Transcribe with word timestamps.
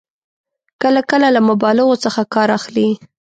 کله 0.81 1.01
کله 1.11 1.27
له 1.35 1.41
مبالغو 1.49 1.95
څخه 2.03 2.21
کار 2.33 2.49
اخلي. 2.59 2.89